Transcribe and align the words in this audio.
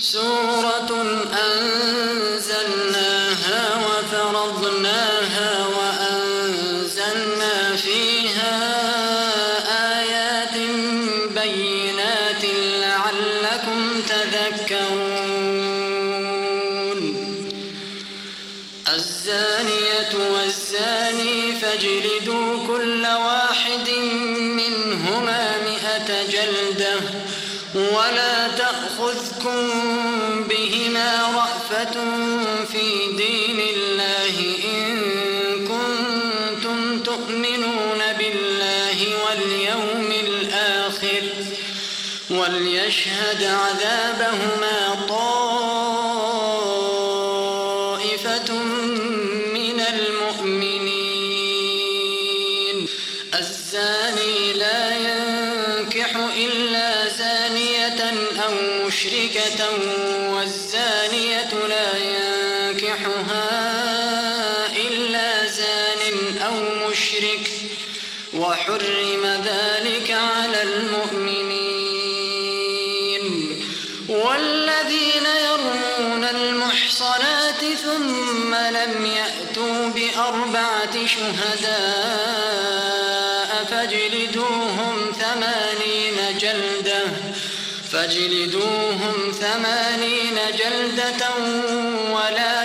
سورة 0.00 0.90
أنزلناها 0.90 1.73
وليشهد 42.84 43.42
عذابهما 43.44 45.06
طائفة 45.08 45.38
من 49.54 49.80
المؤمنين. 49.80 51.18
الزاني 53.34 54.52
لا 54.52 54.96
ينكح 54.96 56.16
إلا 56.36 57.08
زانية 57.08 58.14
أو 58.44 58.54
مشركة 58.86 59.70
والزانية 60.30 61.52
لا 61.68 61.96
ينكحها 61.98 63.48
إلا 64.76 65.46
زان 65.46 66.02
أو 66.38 66.54
مشرك. 66.88 67.50
وحرم 68.34 69.13
شهداء 81.06 82.84
فاجلدوهم 83.70 85.12
ثمانين 85.20 86.38
جلدة 86.38 87.02
فاجلدوهم 87.92 89.32
ثمانين 89.40 90.38
جلدة 90.58 91.22
ولا 92.10 92.64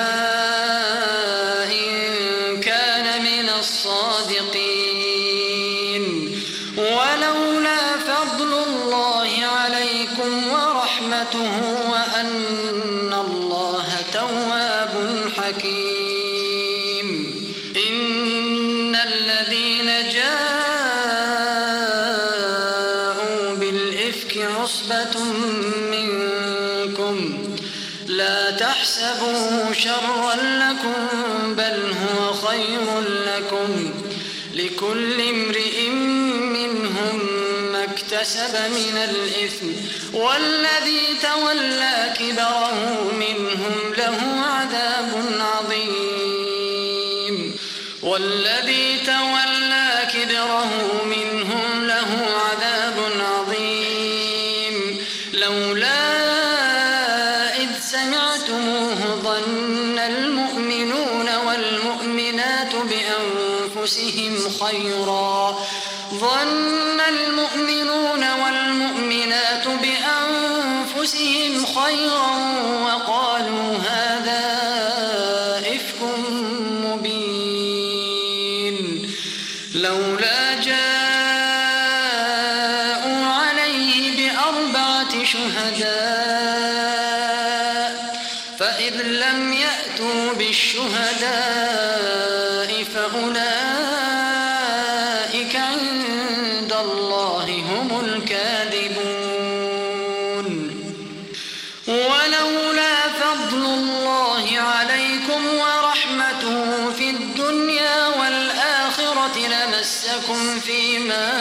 مسكم 109.91 110.59
فيما 110.59 111.31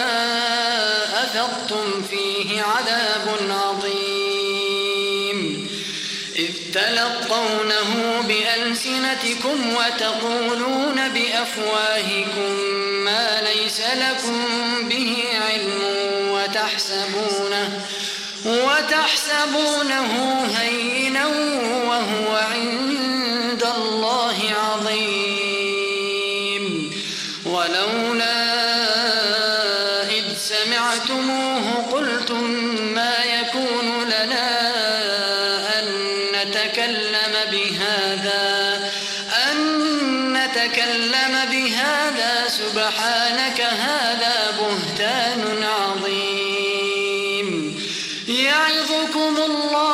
أفضتم 1.24 2.02
فيه 2.02 2.62
عذاب 2.62 3.36
عظيم 3.50 5.38
إذ 6.36 6.50
تلقونه 6.74 8.20
بألسنتكم 8.28 9.74
وتقولون 9.74 11.08
بأفواهكم 11.08 12.52
ما 13.04 13.40
ليس 13.40 13.80
لكم 13.80 14.44
به 14.88 15.24
علم 15.40 15.82
وتحسبونه 16.30 17.80
وتحسبونه 18.46 20.12
هينا 20.56 21.26
وهو 21.86 22.36
عند 22.36 23.19
يهدكم 49.10 49.36
الله 49.36 49.89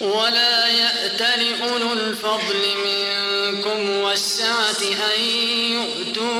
ولا 0.00 0.66
يأتل 0.66 1.62
أولو 1.62 1.92
الفضل 1.92 2.62
منكم 2.84 3.90
والسعة 3.90 4.82
أن 5.16 5.20
يؤتوا 5.72 6.38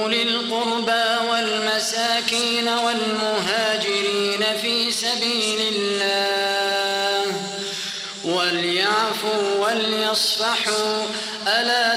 أولي 0.00 0.22
القربى 0.22 1.30
والمساكين 1.30 2.68
والمهاجرين 2.68 4.44
في 4.62 4.92
سبيل 4.92 5.74
الله. 5.74 7.34
وليعفوا 8.24 9.66
وليصفحوا. 9.66 11.02
ألا 11.46 11.94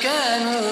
كانوا 0.00 0.69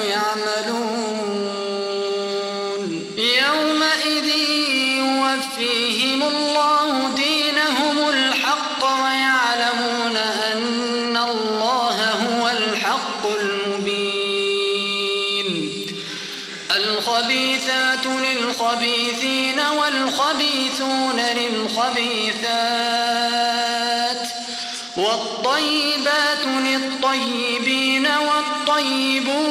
طيبون 28.79 29.48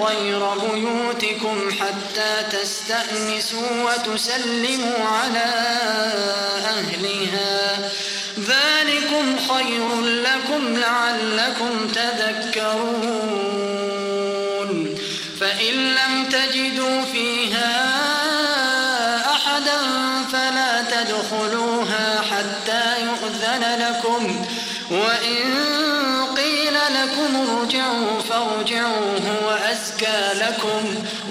غير 0.00 0.54
بيوتكم 0.54 1.70
حتى 1.80 2.32
تستأنسوا 2.50 3.68
وتسلموا 3.84 5.04
على 5.04 5.50
أهلها 6.64 7.90
ذلكم 8.38 9.36
خير 9.48 10.00
لكم 10.00 10.76
لعلكم 10.76 11.88
تذكرون 11.94 13.32
فإن 15.40 15.74
لم 15.74 16.24
تجدوا 16.30 17.02
في 17.02 17.21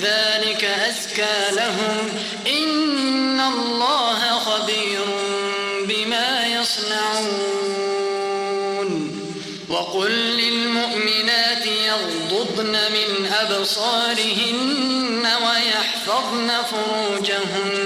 ذلك 0.00 0.64
أزكى 0.64 1.50
لهم. 1.52 2.08
إن 2.46 3.40
الله 3.40 4.38
خبير 4.38 5.04
بما 5.88 6.46
يصنعون. 6.46 7.66
وقل 9.68 10.10
للمؤمنات 10.10 11.66
يغضضن 11.66 12.72
من 12.72 13.32
أبصارهن 13.32 15.26
ويحفظن 15.42 16.50
فروجهن. 16.70 17.85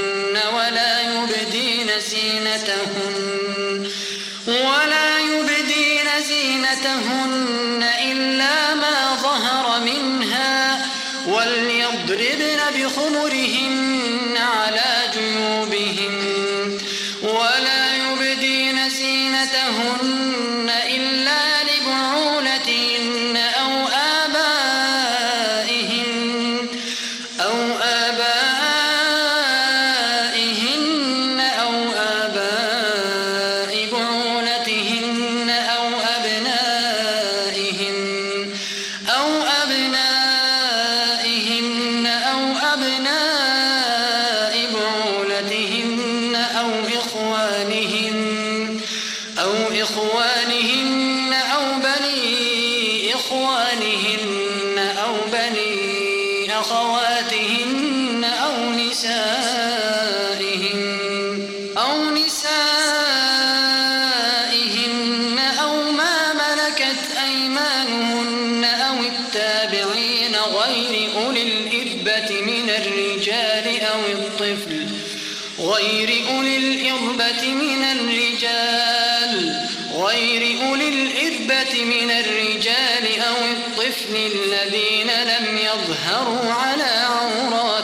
الذين 84.50 85.06
لم 85.06 85.58
يظهروا 85.58 86.52
على 86.52 86.82
عورات 86.84 87.79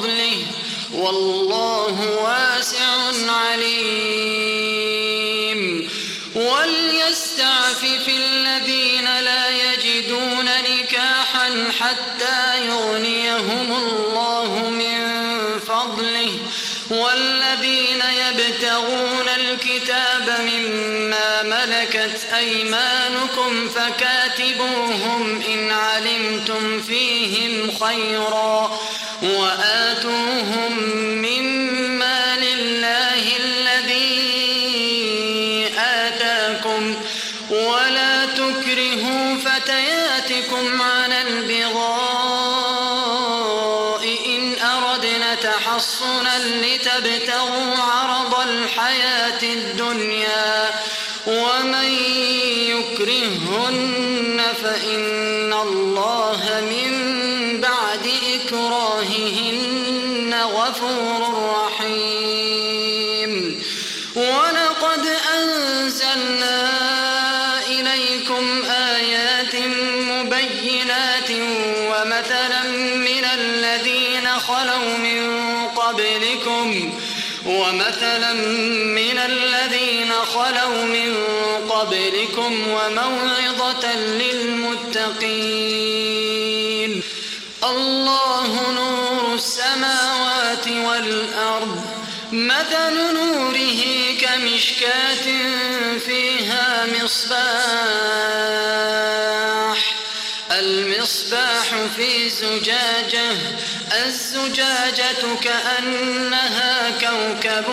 فضله 0.00 0.46
والله 0.92 1.96
واسع 2.22 3.12
عليم. 3.32 4.80
وليستعفف 6.34 8.08
الذين 8.08 9.04
لا 9.20 9.48
يجدون 9.48 10.44
نكاحا 10.44 11.72
حتى 11.80 12.66
يغنيهم 12.66 13.72
الله 13.72 14.70
من 14.70 15.00
فضله. 15.66 16.38
والذين 16.90 18.02
يبتغون 18.28 19.28
الكتاب 19.28 20.40
مما 20.40 21.42
ملكت 21.42 22.26
أيمانكم 22.36 23.68
فكاتبوهم 23.68 25.42
إن 25.48 25.70
علمتم 25.70 26.82
فيهم 26.82 27.70
خيرا. 27.80 28.69
ومن 51.26 51.89
وموعظة 82.50 83.94
للمتقين. 83.94 85.30
الله 87.64 88.72
نور 88.72 89.34
السماوات 89.34 90.68
والأرض 90.68 91.84
مثل 92.32 93.14
نوره 93.14 93.82
كمشكاة 94.20 95.26
فيها 96.06 96.86
مصباح. 97.02 98.40
المصباح 100.52 101.66
في 101.96 102.28
زجاجة 102.28 103.32
الزجاجة 104.06 105.22
كأنها 105.44 106.90
كوكب 106.90 107.64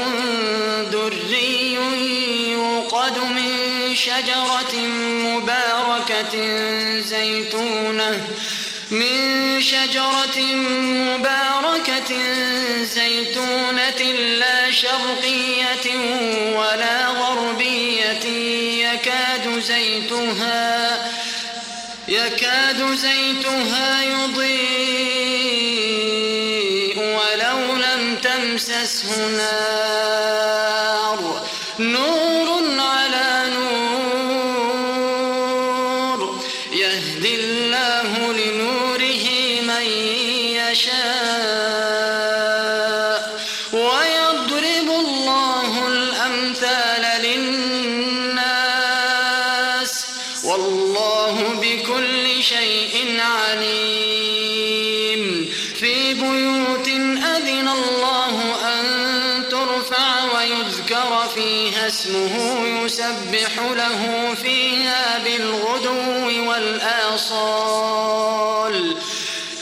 شجرة 3.98 4.75
مباركة 5.25 6.34
زيتونة. 7.00 8.27
من 8.92 9.62
شجرة 9.62 10.38
مباركة 11.08 12.12
زيتونة 12.84 14.01
لا 14.39 14.72
شرقية 14.72 15.88
ولا 16.56 17.08
غربية. 17.08 18.25
يكاد 18.98 19.60
زيتها 19.60 21.12
يكاد 22.08 22.96
زيتها 22.96 24.04
يضيء 24.04 24.58
ولو 27.00 27.75
لم 27.75 28.16
تمسسه 28.24 29.27
نار 29.27 30.17
اسمه 61.98 62.68
يسبح 62.86 63.54
له 63.58 64.34
فيها 64.44 65.20
بالغدو 65.20 66.50
والآصال. 66.50 67.96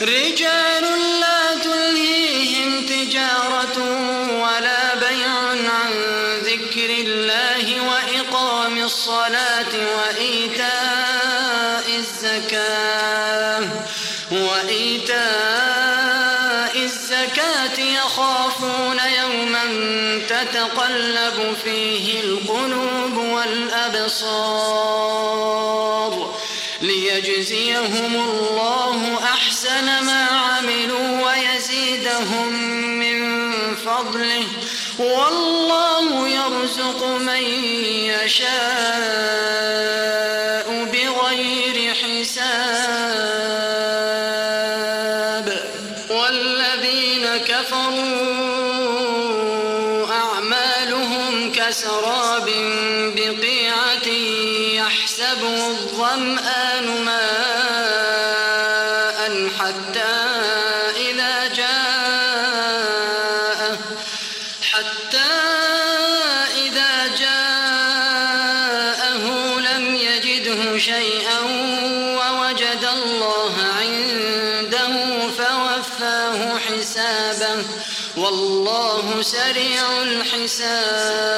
رجال 0.02 0.84
لا 1.20 1.54
تلهيهم 1.64 2.86
تجارة 2.86 3.78
ولا 4.42 4.94
بيع 4.94 5.34
عن 5.48 5.92
ذكر 6.44 6.90
الله 6.90 7.64
وإقام 7.88 8.84
الصلاة 8.84 9.72
وإيتاء 9.96 11.86
الزكاة. 11.98 13.68
وإيتاء 14.32 15.56
الزكاة 16.76 17.78
يخافون 17.80 18.98
يوما 19.22 19.64
تتقلب 20.28 21.56
فيه 21.64 22.20
والأبصار 23.46 24.66
ليجزيهم 26.82 28.14
الله 28.14 29.18
أحسن 29.24 29.84
ما 29.84 30.24
عملوا 30.24 31.26
ويزيدهم 31.26 32.52
من 32.98 33.36
فضله. 33.76 34.44
والله 34.98 36.28
يرزق 36.28 37.04
من 37.06 37.42
يشاء. 38.22 39.45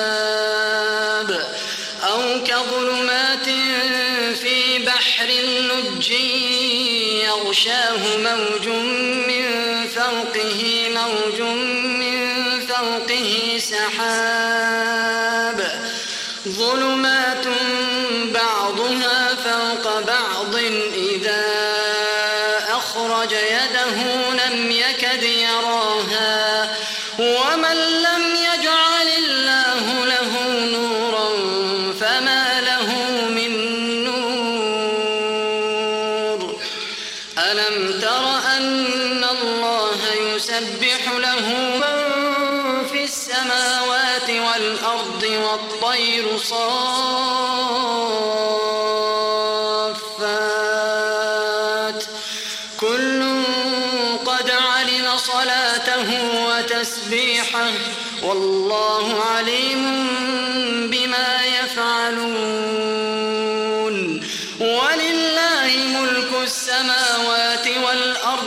الحساب 0.09 1.31
أو 2.03 2.45
كظلمات 2.47 3.45
في 4.39 4.79
بحر 4.87 5.27
لج 5.27 6.11
يغشاه 7.27 8.17
موج 8.17 8.69
من 9.29 9.45
فوقه 9.95 10.89
موج 10.95 11.41
من 12.01 12.17
فوقه 12.67 13.59
سحاب. 13.59 14.99
ظلمات 16.49 17.47
بعضها 18.25 19.35
فوق 19.35 20.01
بعض 20.01 20.55
إذا 20.95 21.45
أخرج 22.71 23.33
يده 23.33 23.97
لم 24.33 24.71
يكد 24.71 25.23
يراها. 25.23 26.77
ومن 27.19 27.77
لم 27.77 28.38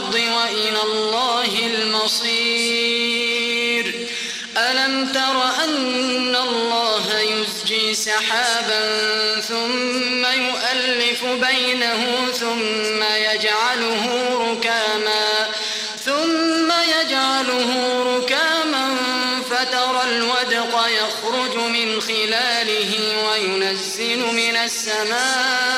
والأرض 0.02 0.14
وإلى 0.14 0.82
الله 0.84 1.52
المصير. 1.74 3.32
ألم 4.58 5.08
تر 5.12 5.44
أن 5.64 6.36
الله 6.36 7.20
يزجي 7.20 7.94
سحابا 7.94 9.42
ثم 9.42 10.26
يؤلف 10.26 11.26
بينه 11.26 12.28
ثم 12.40 13.04
يجعله 13.04 14.30
ركاما 14.52 15.48
ثم 16.06 16.72
يجعله 16.72 18.04
ركاما 18.18 18.98
فترى 19.50 20.04
الودق 20.04 20.88
يخرج 20.88 21.56
من 21.56 22.02
خلاله 22.02 22.92
وينزل 23.28 24.20
من 24.20 24.56
السماء 24.56 25.71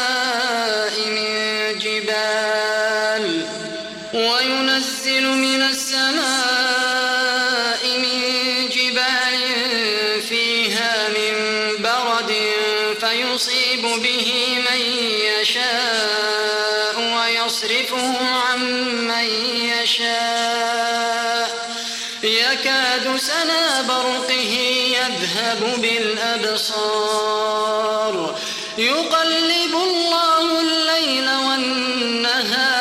بالأبصار 26.72 28.36
يقلب 28.78 29.74
الله 29.76 30.62
الليل 30.62 31.30
والنهار 31.30 32.73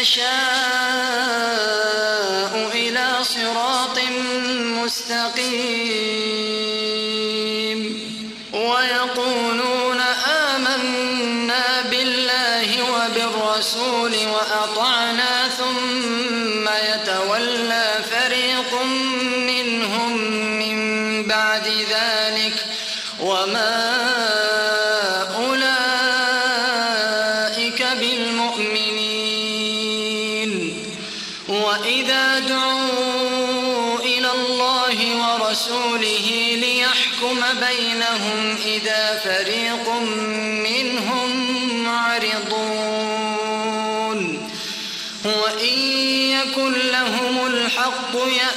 يشاء. 0.00 0.49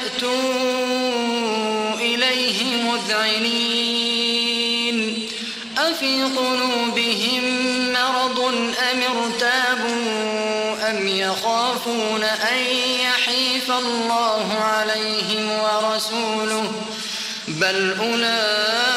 يأتوا 0.04 1.94
إليه 2.00 2.84
مذعنين. 2.84 4.18
أفي 5.78 6.24
قلوبهم 6.24 7.44
مرض 7.94 8.40
أم 8.92 9.02
ارتابوا 9.18 10.90
أم 10.90 11.08
يخافون 11.08 12.24
أن 12.24 12.58
يحيف 13.00 13.72
الله 13.72 14.54
عليهم 14.54 15.52
ورسوله؟ 15.52 16.72
بل 17.48 17.96
أولئك 18.00 18.93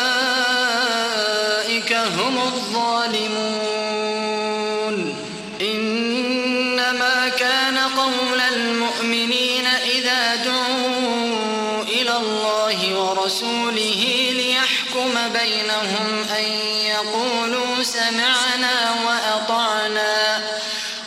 سمعنا 17.96 18.76
وأطعنا 19.06 20.40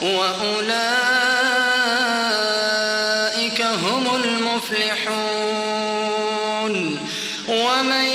وأولئك 0.02 0.70
هم 3.62 4.16
المفلحون 4.16 5.50
ومن 7.48 8.06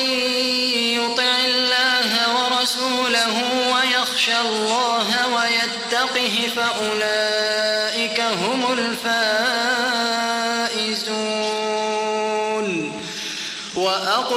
يطع 0.98 1.36
الله 1.44 2.10
ورسوله 2.36 3.36
ويخشى 3.74 4.40
الله 4.40 5.08
ويتقه 5.26 6.34
فأولئك 6.56 8.20
هم 8.20 8.72
الفائزون 8.72 9.93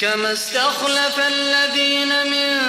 كما 0.00 0.32
استخلف 0.32 1.18
الذين 1.18 2.08
من 2.08 2.60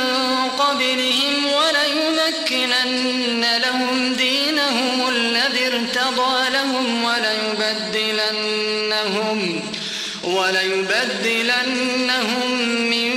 قبلهم 0.60 1.46
وليمكنن 1.54 3.46
لهم 3.58 4.14
دينهم 4.14 5.10
الذي 5.10 5.68
ارتضى 5.68 6.50
لهم 6.50 7.04
وليبدلنهم 7.04 8.20
وليبدلنهم 10.24 11.72
من 12.90 13.12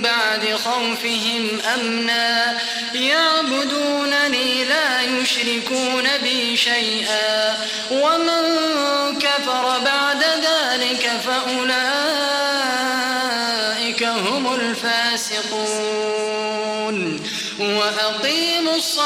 بعد 0.00 0.56
خوفهم 0.64 1.60
أمنا. 1.74 2.58
يعبدونني 2.94 4.64
لا 4.64 5.02
يشركون 5.02 6.08
بي 6.22 6.56
شيئا. 6.56 7.56
ومن 7.90 8.42
كفر 9.18 9.78
بعد 9.84 10.22
ذلك 10.22 10.51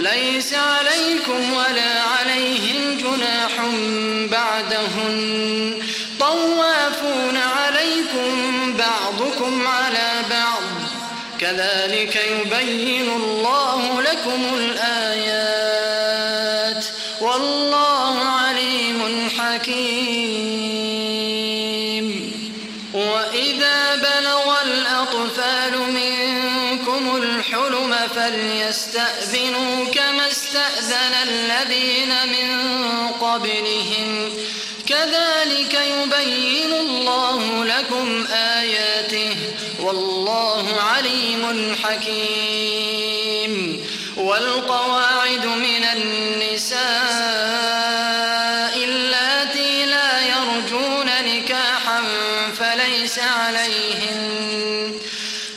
ليس 0.00 0.54
عليكم 0.54 1.52
ولا 1.52 2.02
عليهم 2.02 2.98
جناح 2.98 3.52
بعدهن. 4.30 5.82
طوافون 6.20 7.36
عليكم 7.36 8.74
بعضكم 8.78 9.66
على 9.66 10.22
بعض. 10.30 10.62
كذلك 11.40 12.16
يبين 12.16 13.08
الله 13.08 14.02
لكم 14.02 14.54
الآيات. 14.54 15.49
حكيم. 41.82 43.40
والقواعد 44.16 45.46
من 45.46 45.84
النساء 45.84 46.80
اللاتي 48.84 49.86
لا 49.86 50.20
يرجون 50.20 51.06
نكاحا 51.24 52.02
فليس 52.58 53.18
عليهن 53.18 54.92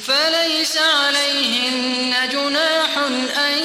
فليس 0.07 0.77
عليهن 0.77 2.13
جناح 2.31 2.97
أن 3.47 3.57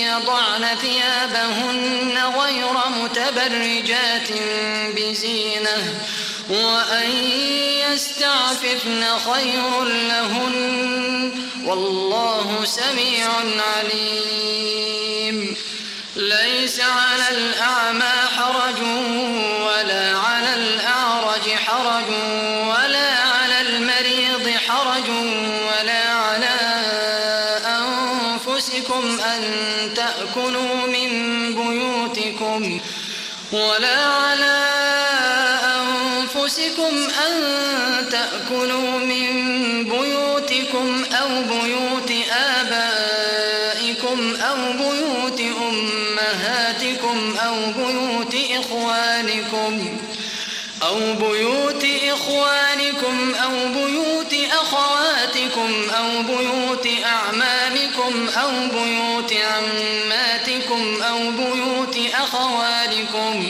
يضعن 0.00 0.76
ثيابهن 0.80 2.18
غير 2.38 2.74
متبرجات 3.02 4.28
بزينة. 4.96 5.94
وأن 6.50 7.10
يستعففن 7.92 9.04
خير 9.32 9.84
لهن 9.84 11.32
والله 11.64 12.64
سميع 12.64 13.28
عليم. 13.76 15.56
ليس 16.16 16.80
على 16.80 17.28
الأعمى 17.30 18.12
حرج 18.36 18.82
ولا 19.66 20.18
على 20.18 20.54
الأعرج 20.54 21.50
حرج 21.66 22.08
ولا 22.66 23.10
على 23.18 23.60
المريض 23.60 24.56
حرج 24.68 25.08
ولا 25.68 26.08
على 26.12 26.56
أنفسكم 27.66 29.20
أن 29.20 29.42
تأكلوا 29.94 30.74
من 30.86 31.10
بيوتكم 31.54 32.80
ولا 33.52 34.04
على 34.04 34.19
بيوت 51.70 51.84
إخوانكم 52.08 53.34
أو 53.34 53.50
بيوت 53.50 54.34
أخواتكم 54.52 55.90
أو 55.90 56.22
بيوت 56.22 56.88
أعمامكم 57.04 58.28
أو 58.28 58.50
بيوت 58.50 59.32
عماتكم 59.32 61.02
أو 61.02 61.18
بيوت 61.30 61.96
أخوالكم 62.14 63.48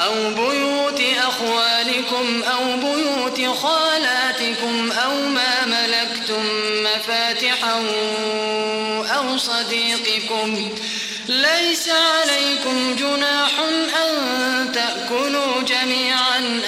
أو 0.00 0.14
بيوت 0.34 1.02
أخوالكم 1.18 2.42
أو 2.42 2.76
بيوت 2.76 3.56
خالاتكم 3.56 4.92
أو 4.92 5.14
ما 5.14 5.66
ملكتم 5.66 6.44
مفاتحه 6.84 7.82
أو 9.16 9.38
صديقكم 9.38 10.70
ليس 11.28 11.88
عليكم 11.88 12.96
جناح 12.96 13.50
أن 14.04 14.72
تأكلوا 14.72 15.62
جميعا 15.62 16.60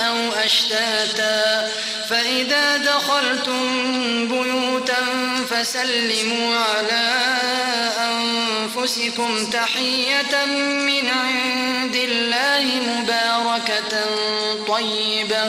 أشتاتا. 0.50 1.68
فإذا 2.10 2.76
دخلتم 2.76 3.64
بيوتا 4.28 5.02
فسلموا 5.50 6.56
على 6.56 7.08
أنفسكم 8.10 9.30
تحية 9.46 10.44
من 10.88 11.08
عند 11.08 11.94
الله 11.94 12.64
مباركة 12.88 13.92
طيبة. 14.68 15.44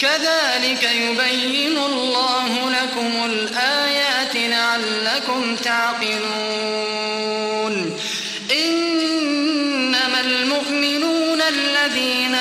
كذلك 0.00 0.82
يبين 0.82 1.76
الله 1.78 2.70
لكم 2.70 3.12
الآيات 3.24 4.34
لعلكم 4.34 5.56
تعقلون. 5.56 6.74
إنما 8.52 10.20
المؤمنون 10.20 11.42
الذين 11.42 12.34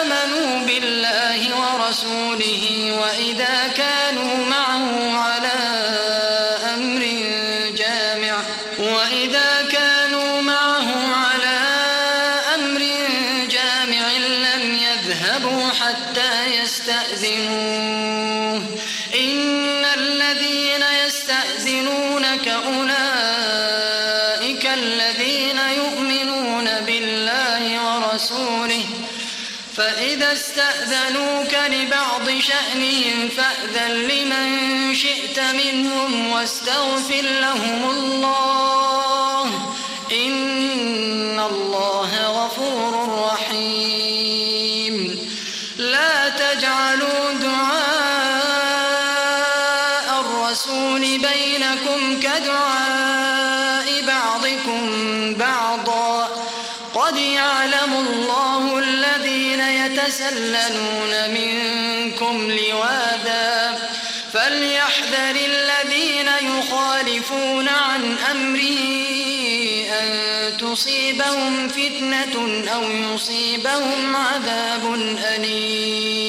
آمنوا 0.00 0.66
بالله 0.66 1.29
ورسوله 1.90 2.92
وإذا 3.00 3.68
كانوا 3.68 4.09
واستغفر 36.50 37.22
لهم 37.22 37.90
الله. 37.90 39.44
إن 40.12 41.40
الله 41.40 42.10
غفور 42.26 42.92
رحيم. 43.32 44.94
لا 45.78 46.28
تجعلوا 46.28 47.32
دعاء 47.32 47.80
الرسول 50.20 51.00
بينكم 51.00 52.20
كدعاء 52.20 54.02
بعضكم 54.06 54.82
بعضا. 55.34 56.28
قد 56.94 57.16
يعلم 57.16 57.92
الله 57.94 58.78
الذين 58.78 59.60
يتسللون 59.60 61.30
منكم 61.30 62.50
لواذا. 62.50 63.78
فليحذر 64.32 64.79
تصيبهم 70.80 71.68
فتنة 71.68 72.64
أو 72.74 72.82
يصيبهم 72.82 74.16
عذاب 74.16 74.94
أليم. 75.34 76.19